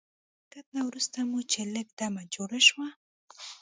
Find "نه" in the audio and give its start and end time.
0.75-0.81